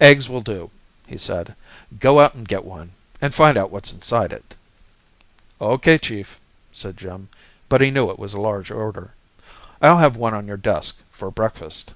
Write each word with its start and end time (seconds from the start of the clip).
"Eggs 0.00 0.28
will 0.28 0.40
do!" 0.40 0.68
he 1.06 1.16
said. 1.16 1.54
"Go 2.00 2.18
out 2.18 2.34
and 2.34 2.48
get 2.48 2.64
one 2.64 2.90
and 3.20 3.32
find 3.32 3.56
out 3.56 3.70
what's 3.70 3.92
inside 3.92 4.32
it." 4.32 4.56
"Okay, 5.60 5.96
Chief," 5.96 6.40
said 6.72 6.96
Jim, 6.96 7.28
but 7.68 7.80
he 7.80 7.92
knew 7.92 8.10
it 8.10 8.18
was 8.18 8.34
a 8.34 8.40
large 8.40 8.72
order. 8.72 9.14
"I'll 9.80 9.98
have 9.98 10.16
one 10.16 10.34
on 10.34 10.48
your 10.48 10.56
desk 10.56 10.98
for 11.08 11.30
breakfast!" 11.30 11.94